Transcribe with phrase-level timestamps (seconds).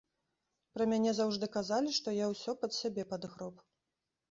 [0.77, 3.65] Пра мяне заўжды казалі, што я ўсё пад сябе падгроб.